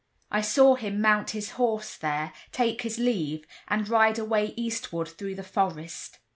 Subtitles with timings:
[0.31, 5.35] I saw him mount his horse there, take his leave, and ride away eastward through
[5.35, 6.17] the forest.